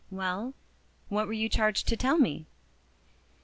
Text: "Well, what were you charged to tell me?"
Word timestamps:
"Well, 0.09 0.55
what 1.09 1.27
were 1.27 1.33
you 1.33 1.47
charged 1.47 1.87
to 1.89 1.95
tell 1.95 2.17
me?" 2.17 2.47